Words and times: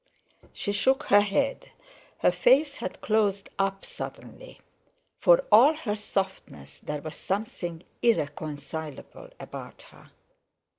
She 0.51 0.71
shook 0.71 1.03
her 1.09 1.21
head. 1.21 1.69
Her 2.21 2.31
face 2.31 2.77
had 2.77 3.01
closed 3.01 3.49
up 3.59 3.85
suddenly. 3.85 4.59
For 5.19 5.43
all 5.51 5.75
her 5.75 5.93
softness 5.93 6.79
there 6.79 7.03
was 7.03 7.15
something 7.15 7.83
irreconcilable 8.01 9.29
about 9.39 9.83
her. 9.91 10.09